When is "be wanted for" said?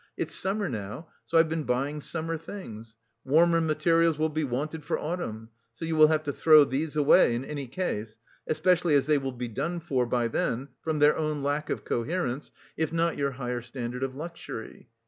4.29-4.97